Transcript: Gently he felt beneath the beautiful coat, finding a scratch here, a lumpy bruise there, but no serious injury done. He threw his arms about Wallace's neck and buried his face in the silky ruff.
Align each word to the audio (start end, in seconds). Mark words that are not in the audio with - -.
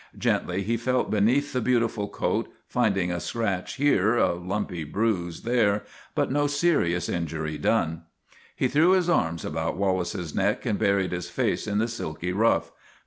Gently 0.17 0.63
he 0.63 0.77
felt 0.77 1.11
beneath 1.11 1.53
the 1.53 1.61
beautiful 1.61 2.07
coat, 2.07 2.51
finding 2.67 3.11
a 3.11 3.19
scratch 3.19 3.75
here, 3.75 4.17
a 4.17 4.33
lumpy 4.33 4.83
bruise 4.83 5.43
there, 5.43 5.83
but 6.15 6.31
no 6.31 6.47
serious 6.47 7.07
injury 7.07 7.59
done. 7.59 8.05
He 8.55 8.67
threw 8.67 8.93
his 8.93 9.11
arms 9.11 9.45
about 9.45 9.77
Wallace's 9.77 10.33
neck 10.33 10.65
and 10.65 10.79
buried 10.79 11.11
his 11.11 11.29
face 11.29 11.67
in 11.67 11.77
the 11.77 11.87
silky 11.87 12.31
ruff. 12.33 12.71